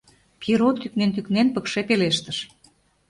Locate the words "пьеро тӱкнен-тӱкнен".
0.39-1.47